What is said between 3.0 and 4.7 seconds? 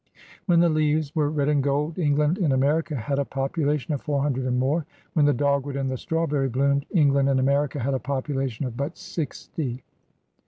a population of four himdred and